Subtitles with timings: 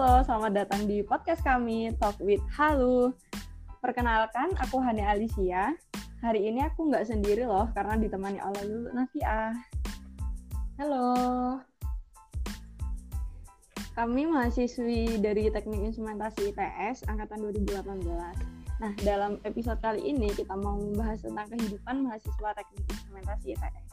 [0.00, 3.12] Halo, selamat datang di podcast kami Talk with Halu.
[3.84, 5.76] Perkenalkan, aku Hane Alicia.
[6.24, 9.52] Hari ini aku nggak sendiri loh, karena ditemani oleh Lulu Nafia.
[10.80, 11.12] Halo.
[13.92, 17.84] Kami mahasiswi dari Teknik Instrumentasi ITS angkatan 2018.
[18.80, 23.89] Nah, dalam episode kali ini kita mau membahas tentang kehidupan mahasiswa Teknik Instrumentasi ITS.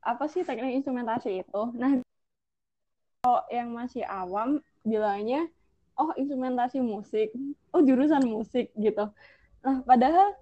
[0.00, 1.62] Apa sih teknik instrumentasi itu?
[1.76, 2.00] Nah,
[3.20, 5.44] kalau yang masih awam bilangnya,
[6.00, 7.32] oh instrumentasi musik,
[7.76, 9.12] oh jurusan musik gitu.
[9.60, 10.32] Nah, padahal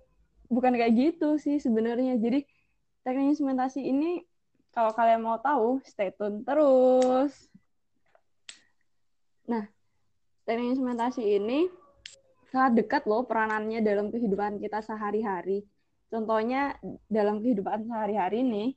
[0.46, 2.16] bukan kayak gitu sih sebenarnya.
[2.22, 2.46] Jadi
[3.02, 4.22] teknik instrumentasi ini
[4.70, 7.34] kalau kalian mau tahu, stay tune terus.
[9.50, 9.66] Nah,
[10.46, 11.66] teknik instrumentasi ini
[12.54, 15.66] sangat dekat loh peranannya dalam kehidupan kita sehari-hari.
[16.08, 16.78] Contohnya
[17.10, 18.68] dalam kehidupan sehari-hari nih,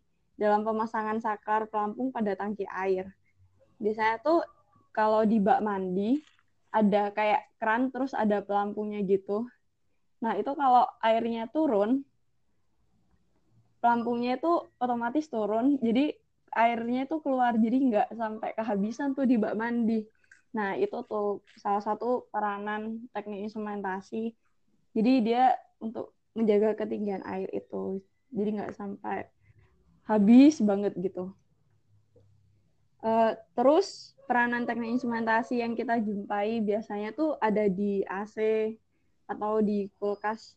[0.42, 3.06] dalam pemasangan saklar pelampung pada tangki air.
[3.78, 4.42] Biasanya tuh
[4.90, 6.18] kalau di bak mandi
[6.74, 9.46] ada kayak keran terus ada pelampungnya gitu.
[10.26, 12.02] Nah, itu kalau airnya turun
[13.82, 15.78] pelampungnya itu otomatis turun.
[15.78, 16.18] Jadi
[16.58, 20.10] airnya itu keluar jadi nggak sampai kehabisan tuh di bak mandi.
[20.58, 24.34] Nah, itu tuh salah satu peranan teknik instrumentasi.
[24.98, 28.02] Jadi dia untuk menjaga ketinggian air itu.
[28.34, 29.28] Jadi nggak sampai
[30.06, 31.34] habis banget gitu.
[33.02, 38.38] Uh, terus peranan teknik instrumentasi yang kita jumpai biasanya tuh ada di AC
[39.26, 40.56] atau di kulkas.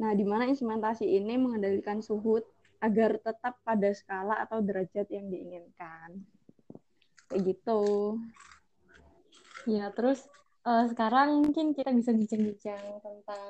[0.00, 2.40] Nah, di mana instrumentasi ini mengendalikan suhu
[2.80, 6.24] agar tetap pada skala atau derajat yang diinginkan.
[7.28, 7.82] Kayak gitu.
[9.68, 10.24] Ya, terus
[10.64, 13.44] uh, sekarang mungkin kita bisa bincang-bincang tentang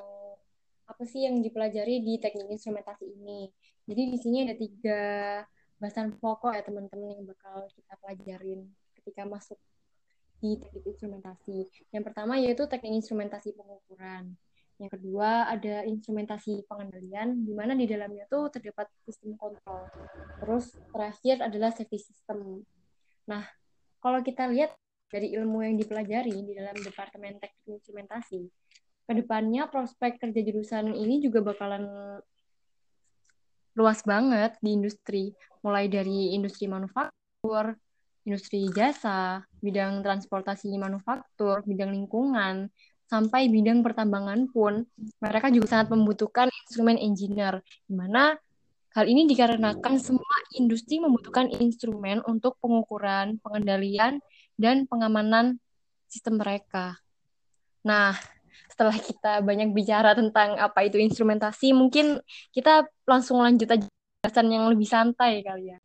[0.90, 3.46] apa sih yang dipelajari di teknik instrumentasi ini.
[3.86, 5.00] Jadi di sini ada tiga
[5.80, 8.68] bahasan pokok ya teman-teman yang bakal kita pelajarin
[9.00, 9.56] ketika masuk
[10.42, 11.56] di teknik instrumentasi.
[11.94, 14.34] Yang pertama yaitu teknik instrumentasi pengukuran.
[14.80, 19.84] Yang kedua ada instrumentasi pengendalian, di mana di dalamnya tuh terdapat sistem kontrol.
[20.40, 22.64] Terus terakhir adalah safety system.
[23.28, 23.44] Nah,
[24.00, 24.72] kalau kita lihat
[25.12, 28.40] dari ilmu yang dipelajari di dalam Departemen Teknik Instrumentasi,
[29.10, 31.82] ke depannya prospek kerja jurusan ini juga bakalan
[33.74, 35.34] luas banget di industri,
[35.66, 37.74] mulai dari industri manufaktur,
[38.22, 42.70] industri jasa, bidang transportasi manufaktur, bidang lingkungan,
[43.10, 44.86] sampai bidang pertambangan pun
[45.18, 48.38] mereka juga sangat membutuhkan instrumen engineer, di mana
[48.94, 54.22] hal ini dikarenakan semua industri membutuhkan instrumen untuk pengukuran, pengendalian,
[54.54, 55.58] dan pengamanan
[56.06, 56.94] sistem mereka.
[57.82, 58.14] Nah,
[58.68, 62.20] setelah kita banyak bicara tentang apa itu instrumentasi, mungkin
[62.52, 63.86] kita langsung lanjut aja
[64.20, 65.78] bahasan yang lebih santai kali ya.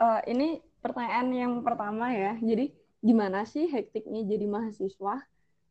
[0.00, 2.32] Uh, ini pertanyaan yang pertama ya.
[2.40, 2.72] Jadi
[3.04, 5.24] gimana sih hektiknya jadi mahasiswa?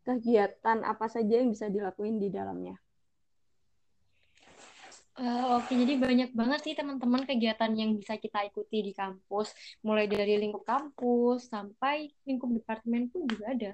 [0.06, 2.78] Kegiatan apa saja yang bisa dilakuin di dalamnya?
[5.20, 5.84] Uh, Oke, okay.
[5.84, 9.52] jadi banyak banget sih teman-teman kegiatan yang bisa kita ikuti di kampus,
[9.84, 13.72] mulai dari lingkup kampus sampai lingkup departemen pun juga ada.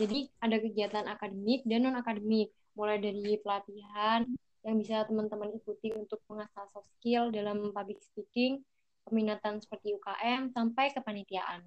[0.00, 4.24] Jadi ada kegiatan akademik dan non akademik, mulai dari pelatihan
[4.64, 8.60] yang bisa teman-teman ikuti untuk mengasah soft skill dalam public speaking,
[9.08, 11.64] peminatan seperti UKM sampai kepanitiaan.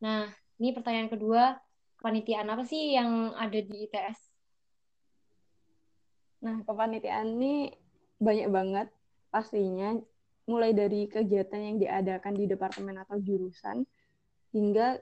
[0.00, 1.56] Nah, ini pertanyaan kedua,
[2.00, 4.18] kepanitiaan apa sih yang ada di ITS?
[6.40, 7.68] Nah, kepanitiaan ini
[8.16, 8.88] banyak banget
[9.28, 9.92] pastinya,
[10.48, 13.84] mulai dari kegiatan yang diadakan di departemen atau jurusan
[14.50, 14.98] hingga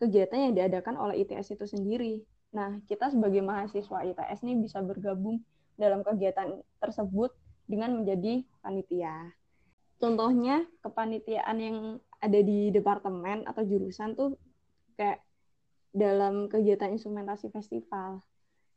[0.00, 2.24] kegiatan yang diadakan oleh ITS itu sendiri.
[2.56, 5.44] Nah, kita sebagai mahasiswa ITS ini bisa bergabung
[5.76, 7.30] dalam kegiatan tersebut
[7.68, 9.30] dengan menjadi panitia.
[10.00, 11.78] Contohnya, kepanitiaan yang
[12.18, 14.40] ada di departemen atau jurusan tuh
[14.96, 15.20] kayak
[15.92, 18.24] dalam kegiatan instrumentasi festival.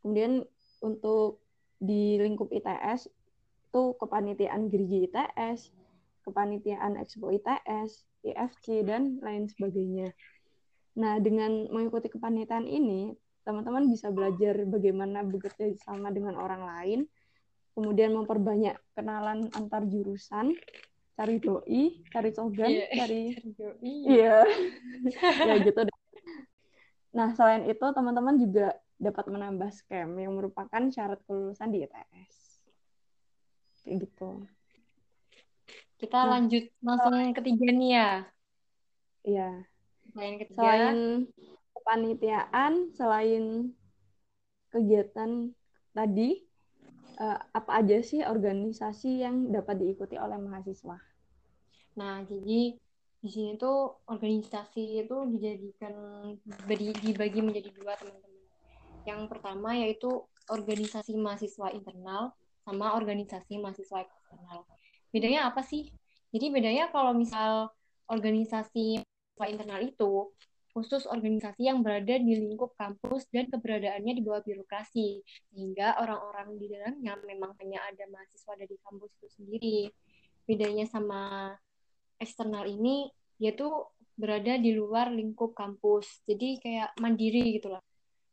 [0.03, 0.44] Kemudian
[0.83, 1.39] untuk
[1.79, 3.07] di lingkup ITS
[3.74, 5.71] itu kepanitiaan Gerigi ITS,
[6.27, 10.12] kepanitiaan Expo ITS, IFC, dan lain sebagainya.
[10.94, 17.00] Nah, dengan mengikuti kepanitiaan ini, teman-teman bisa belajar bagaimana bekerja sama dengan orang lain,
[17.74, 20.54] kemudian memperbanyak kenalan antar jurusan,
[21.18, 22.90] cari doi, cari cogan, yeah.
[23.00, 23.22] cari
[23.81, 24.38] iya,
[25.50, 25.98] ya gitu deh.
[27.13, 32.38] Nah, selain itu teman-teman juga dapat menambah scam yang merupakan syarat kelulusan di ITS.
[33.84, 34.30] Kayak gitu.
[36.00, 38.10] Kita nah, lanjut langsung ketiga nih ya.
[39.24, 39.50] Iya.
[40.13, 40.57] Selain ketiga.
[40.62, 40.98] Selain
[41.74, 43.44] kepanitiaan, selain
[44.69, 45.51] kegiatan
[45.94, 46.42] tadi,
[47.18, 50.98] uh, apa aja sih organisasi yang dapat diikuti oleh mahasiswa?
[51.98, 52.77] Nah, jadi
[53.24, 55.94] di sini tuh organisasi itu dijadikan
[56.68, 58.44] dibagi menjadi dua teman-teman.
[59.04, 62.36] Yang pertama yaitu organisasi mahasiswa internal
[62.68, 64.68] sama organisasi mahasiswa eksternal.
[65.12, 65.88] Bedanya apa sih?
[66.36, 67.71] Jadi bedanya kalau misal
[68.12, 69.00] organisasi
[69.41, 70.30] internal itu
[70.74, 75.21] khusus organisasi yang berada di lingkup kampus dan keberadaannya di bawah birokrasi,
[75.53, 79.80] sehingga orang-orang di dalamnya memang hanya ada mahasiswa dari kampus itu sendiri.
[80.50, 81.53] Bedanya sama
[82.18, 83.13] eksternal ini,
[83.53, 87.83] tuh berada di luar lingkup kampus, jadi kayak mandiri gitu lah.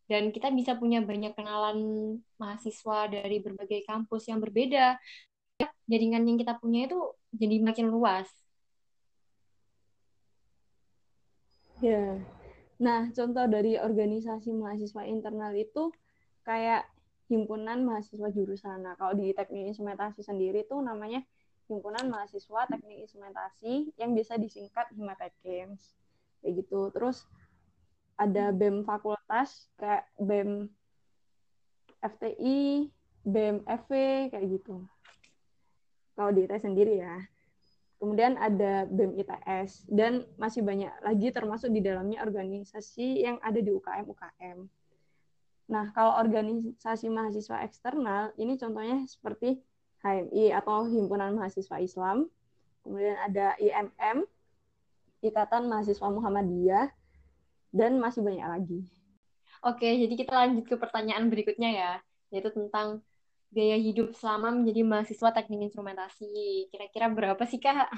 [0.08, 1.78] Dan kita bisa punya banyak kenalan
[2.40, 4.96] mahasiswa dari berbagai kampus yang berbeda.
[5.86, 6.98] Jaringan yang kita punya itu
[7.36, 8.26] jadi makin luas
[11.80, 12.20] Ya.
[12.76, 15.92] Nah, contoh dari organisasi mahasiswa internal itu
[16.44, 16.84] kayak
[17.32, 18.84] himpunan mahasiswa jurusan.
[18.84, 21.24] Nah, kalau di teknik instrumentasi sendiri tuh namanya
[21.72, 25.96] himpunan mahasiswa teknik instrumentasi yang bisa disingkat Himatekims.
[26.44, 26.92] Kayak gitu.
[26.92, 27.24] Terus
[28.20, 30.68] ada BEM fakultas kayak BEM
[32.00, 32.92] FTI,
[33.24, 33.92] BEM FV
[34.32, 34.84] kayak gitu.
[36.12, 37.16] Kalau di ITS sendiri ya.
[38.00, 43.68] Kemudian ada BEM ITS dan masih banyak lagi termasuk di dalamnya organisasi yang ada di
[43.68, 44.58] UKM UKM.
[45.68, 49.60] Nah, kalau organisasi mahasiswa eksternal ini contohnya seperti
[50.00, 52.26] HMI atau Himpunan Mahasiswa Islam.
[52.80, 54.24] Kemudian ada IMM,
[55.20, 56.88] Ikatan Mahasiswa Muhammadiyah
[57.70, 58.80] dan masih banyak lagi.
[59.60, 61.92] Oke, jadi kita lanjut ke pertanyaan berikutnya ya,
[62.32, 63.04] yaitu tentang
[63.50, 66.70] biaya hidup selama menjadi mahasiswa teknik instrumentasi.
[66.70, 67.90] Kira-kira berapa sih, Kak?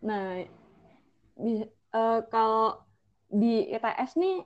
[0.00, 0.48] Nah,
[1.92, 2.80] uh, kalau
[3.28, 4.36] di ITS nih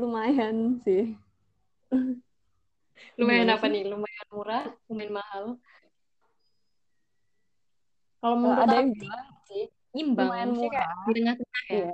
[0.00, 1.12] lumayan sih.
[3.20, 3.84] lumayan apa nih?
[3.84, 5.44] Lumayan murah, lumayan mahal.
[8.22, 10.70] Kalau menurut ada yang bilang sih imbang, lumayan murah.
[10.72, 11.74] Kayak di tengah-tengah ya.
[11.74, 11.92] Iya.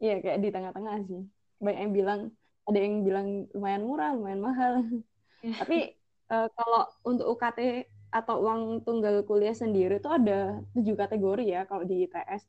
[0.00, 1.22] iya, kayak di tengah-tengah sih.
[1.60, 2.20] Banyak yang bilang
[2.68, 4.74] ada yang bilang lumayan murah, lumayan mahal.
[5.42, 5.58] Yeah.
[5.58, 5.78] Tapi
[6.30, 11.82] uh, kalau untuk UKT atau uang tunggal kuliah sendiri itu ada tujuh kategori ya kalau
[11.82, 12.44] di ITS.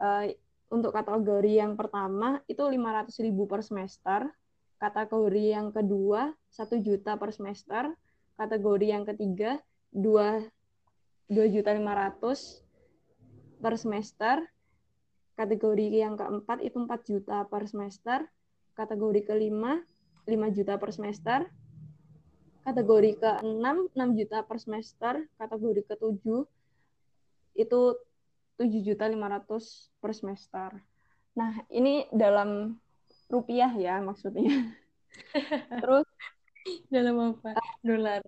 [0.00, 0.36] Uh, eh,
[0.70, 4.28] untuk kategori yang pertama itu 500 ribu per semester,
[4.78, 7.90] kategori yang kedua satu juta per semester,
[8.38, 9.60] kategori yang ketiga
[9.90, 10.40] dua
[11.30, 12.62] dua juta lima ratus
[13.60, 14.42] per semester,
[15.38, 18.24] kategori yang keempat itu 4 juta per semester,
[18.80, 19.84] kategori kelima
[20.24, 21.44] 5 juta per semester,
[22.64, 26.24] kategori ke-6 6 juta per semester, kategori ke-7
[27.60, 27.80] itu
[28.56, 30.68] 7 juta 500 per semester.
[31.36, 32.80] Nah, ini dalam
[33.28, 34.72] rupiah ya maksudnya.
[35.84, 36.08] Terus
[36.88, 37.56] dalam apa?
[37.84, 38.24] Dolar.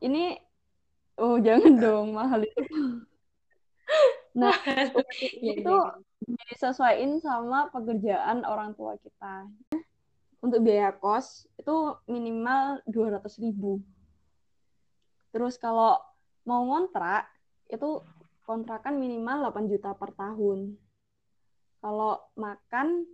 [0.00, 0.40] Ini
[1.20, 2.64] oh jangan dong mahal itu.
[4.34, 4.50] Nah,
[5.38, 5.76] itu
[6.24, 9.48] disesuaikan sama pekerjaan orang tua kita.
[10.44, 13.80] Untuk biaya kos itu minimal 200 ribu.
[15.32, 15.96] Terus kalau
[16.44, 17.26] mau ngontrak
[17.72, 18.04] itu
[18.44, 20.76] kontrakan minimal 8 juta per tahun.
[21.80, 23.08] Kalau makan,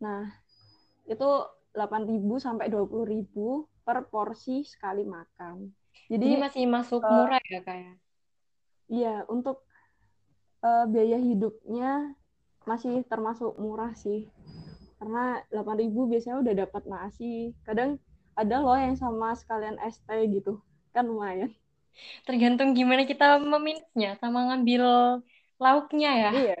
[0.00, 0.28] nah
[1.08, 1.28] itu
[1.72, 5.68] 8 ribu sampai 20 ribu per porsi sekali makan.
[6.08, 7.84] Jadi, Jadi masih masuk uh, murah ya kayak?
[7.84, 7.94] Ya?
[8.84, 9.64] Iya, untuk
[10.64, 12.16] uh, biaya hidupnya
[12.64, 14.32] masih termasuk murah sih.
[14.96, 17.52] Karena 8000 biasanya udah dapat nasi.
[17.68, 18.00] Kadang
[18.34, 20.64] ada loh yang sama sekalian ST gitu.
[20.96, 21.52] Kan lumayan.
[22.26, 24.84] Tergantung gimana kita meminusnya sama ngambil
[25.60, 26.30] lauknya ya.
[26.32, 26.58] Iya.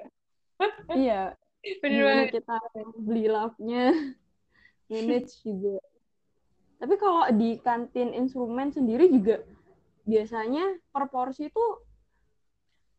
[0.94, 1.22] Iya.
[1.82, 2.56] Gimana kita
[3.00, 3.90] beli lauknya?
[4.92, 5.80] Manage juga.
[6.78, 9.40] Tapi kalau di kantin instrumen sendiri juga
[10.04, 11.48] biasanya per porsi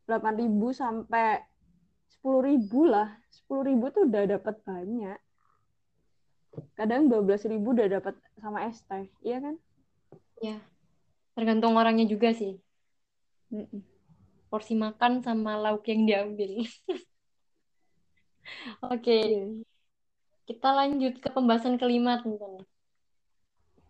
[0.06, 1.42] itu 8000 sampai
[2.22, 3.10] 10.000 lah.
[3.50, 5.18] 10.000 tuh udah dapat banyak.
[6.78, 9.58] Kadang 12.000 udah dapat sama es teh, iya kan?
[10.40, 10.62] Ya.
[11.34, 12.62] Tergantung orangnya juga sih.
[14.48, 16.62] Porsi makan sama lauk yang diambil.
[18.86, 19.02] Oke.
[19.02, 19.22] Okay.
[19.26, 19.42] Iya.
[19.42, 19.50] Yeah.
[20.46, 22.62] Kita lanjut ke pembahasan kelima, teman-teman.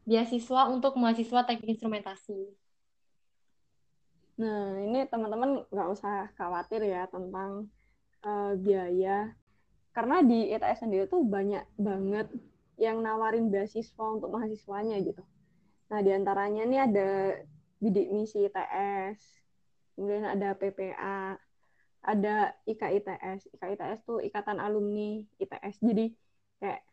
[0.07, 2.55] Beasiswa untuk mahasiswa teknik instrumentasi.
[4.35, 7.71] Nah, ini teman-teman nggak usah khawatir ya tentang
[8.27, 9.31] uh, biaya.
[9.95, 12.27] Karena di ITS sendiri tuh banyak banget
[12.75, 15.23] yang nawarin beasiswa untuk mahasiswanya gitu.
[15.87, 17.09] Nah, di antaranya nih ada
[17.79, 19.19] bidik misi ITS,
[19.95, 21.39] kemudian ada PPA,
[22.03, 22.35] ada
[22.67, 23.55] IKITS.
[23.55, 25.79] IKITS tuh Ikatan Alumni ITS.
[25.79, 26.11] Jadi
[26.59, 26.83] kayak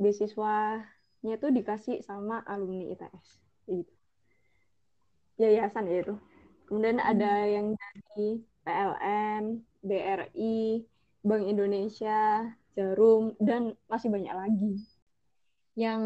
[0.00, 3.28] beasiswanya tuh dikasih sama alumni ITS.
[3.68, 3.92] Gitu.
[5.36, 6.16] Yayasan ya itu.
[6.72, 10.80] Kemudian ada yang dari PLN, BRI,
[11.20, 14.80] Bank Indonesia, Jarum, dan masih banyak lagi.
[15.76, 16.02] Yang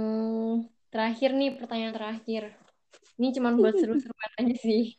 [0.90, 2.50] terakhir nih, pertanyaan terakhir.
[3.14, 4.98] Ini cuma buat seru-seruan aja sih.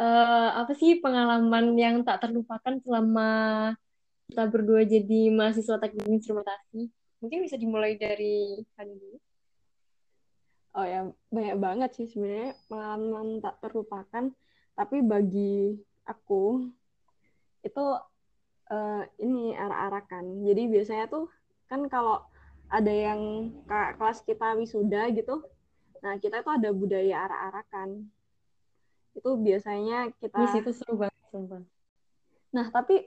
[0.00, 3.30] Uh, apa sih pengalaman yang tak terlupakan selama
[4.32, 6.88] kita berdua jadi mahasiswa teknik instrumentasi?
[7.20, 9.20] Mungkin bisa dimulai dari Hani dulu.
[10.80, 14.32] Oh ya, banyak banget sih sebenarnya pengalaman tak terlupakan.
[14.78, 15.74] Tapi bagi
[16.06, 16.70] aku
[17.66, 17.84] itu
[18.70, 20.46] uh, ini arak-arakan.
[20.46, 21.26] Jadi biasanya tuh
[21.66, 22.22] kan kalau
[22.70, 25.42] ada yang kelas kita wisuda gitu,
[25.98, 28.06] nah kita tuh ada budaya arak-arakan.
[29.18, 30.38] Itu biasanya kita.
[30.38, 31.66] Di situ seru banget, sumpah.
[32.54, 33.02] Nah tapi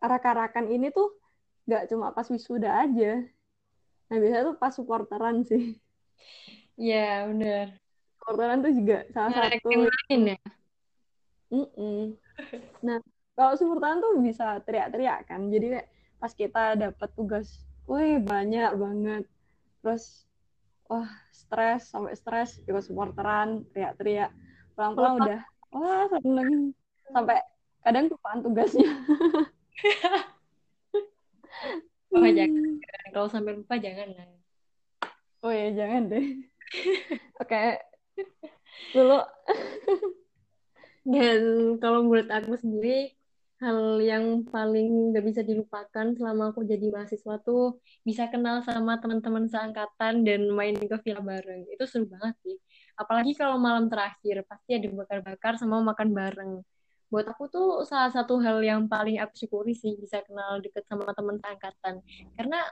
[0.00, 1.12] arak-arakan ini tuh
[1.68, 3.20] gak cuma pas wisuda aja.
[4.08, 5.76] Nah biasanya tuh pas supporteran sih.
[6.80, 7.76] Iya bener.
[8.18, 9.86] Supporteran tuh juga salah Ngarek satu.
[9.86, 10.38] lain ya.
[11.48, 12.02] Mm -mm.
[12.84, 12.98] Nah
[13.38, 15.46] kalau supporteran tuh bisa teriak-teriak kan.
[15.46, 19.24] Jadi kayak pas kita dapat tugas, wih banyak banget.
[19.80, 20.26] Terus
[20.90, 24.34] wah stres sampai stres juga supporteran teriak-teriak.
[24.74, 26.74] Pulang-pulang udah wah seneng
[27.14, 27.38] sampai
[27.86, 28.84] kadang tupaan tugasnya.
[32.12, 32.82] oh jangan.
[33.14, 34.10] Kalau sampai lupa jangan.
[35.46, 36.42] Oh ya jangan deh.
[37.42, 37.87] Oke.
[38.94, 39.18] Dulu.
[41.08, 41.40] Dan
[41.80, 43.16] kalau menurut aku sendiri,
[43.58, 49.50] hal yang paling gak bisa dilupakan selama aku jadi mahasiswa tuh bisa kenal sama teman-teman
[49.50, 51.66] seangkatan dan main ke villa bareng.
[51.74, 52.56] Itu seru banget sih.
[52.94, 56.52] Apalagi kalau malam terakhir, pasti ada bakar-bakar sama makan bareng.
[57.08, 61.10] Buat aku tuh salah satu hal yang paling aku syukuri sih bisa kenal deket sama
[61.16, 62.04] teman seangkatan.
[62.36, 62.62] Karena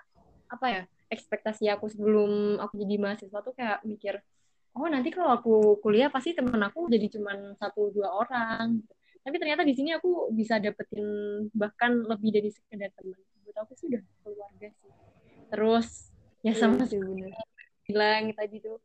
[0.46, 4.22] apa ya, ekspektasi aku sebelum aku jadi mahasiswa tuh kayak mikir,
[4.76, 8.85] oh nanti kalau aku kuliah pasti temen aku jadi cuma satu dua orang.
[9.25, 11.02] Tapi ternyata di sini aku bisa dapetin
[11.56, 14.92] bahkan lebih dari sekedar teman buat aku sih udah keluarga sih.
[15.50, 15.88] Terus
[16.45, 17.33] ya iya sama sih bener.
[17.87, 18.78] bilang tadi tuh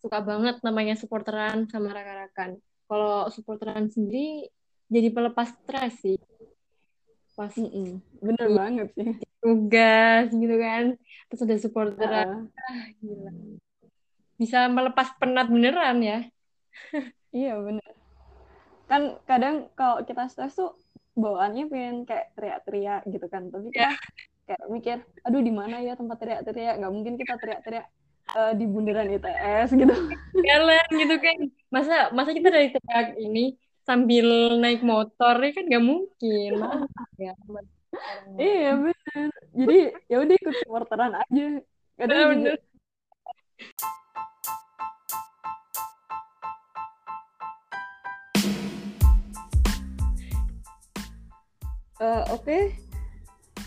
[0.00, 2.62] suka banget namanya supporteran sama rakan-rakan.
[2.86, 4.46] Kalau supporteran sendiri
[4.86, 6.16] jadi pelepas stres sih.
[7.34, 7.90] Pas mm -mm.
[8.22, 9.10] bener banget sih.
[9.42, 10.94] tugas gitu kan.
[11.28, 12.28] Terus ada supporteran.
[12.46, 12.70] Uh.
[12.70, 13.32] ah gila
[14.36, 16.18] bisa melepas penat beneran ya.
[17.32, 17.92] Iya bener.
[18.90, 20.76] Kan kadang kalau kita stres tuh
[21.16, 23.48] bawaannya pengen kayak teriak-teriak gitu kan.
[23.48, 23.96] Tapi kita yeah.
[24.44, 26.76] kayak mikir aduh di mana ya tempat teriak-teriak?
[26.76, 27.86] Nggak mungkin kita teriak-teriak
[28.36, 29.94] uh, di bundaran ITS gitu.
[30.44, 31.38] Jalan gitu kan.
[31.72, 36.52] Masa masa kita dari teriak ini sambil naik motor ya kan nggak mungkin.
[37.16, 37.32] Ya.
[38.36, 41.44] Iya benar jadi ya udah ikut supporteran aja.
[42.00, 42.52] Kadang ya, juga
[52.02, 52.62] Uh, Oke, okay.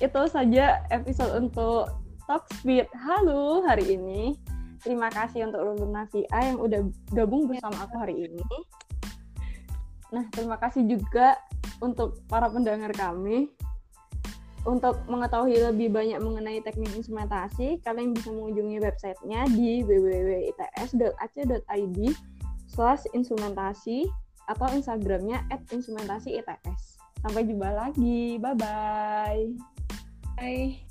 [0.03, 1.87] itu saja episode untuk
[2.27, 4.35] Talk Speed Halo hari ini.
[4.83, 6.83] Terima kasih untuk Lulun Navia yang udah
[7.15, 8.43] gabung bersama aku hari ini.
[10.11, 11.39] Nah, terima kasih juga
[11.79, 13.47] untuk para pendengar kami.
[14.67, 20.99] Untuk mengetahui lebih banyak mengenai teknik instrumentasi, kalian bisa mengunjungi websitenya di www.its.ac.id
[22.67, 24.11] slash instrumentasi
[24.51, 26.94] atau Instagramnya at instrumentasi ITS.
[27.25, 28.37] Sampai jumpa lagi.
[28.37, 29.41] Bye-bye.
[30.37, 30.85] Bye.